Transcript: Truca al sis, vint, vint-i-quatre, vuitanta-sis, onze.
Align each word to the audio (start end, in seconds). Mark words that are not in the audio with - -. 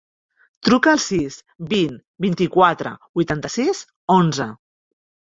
Truca 0.67 0.93
al 0.93 1.01
sis, 1.03 1.37
vint, 1.75 2.01
vint-i-quatre, 2.27 2.97
vuitanta-sis, 3.21 3.87
onze. 4.21 4.53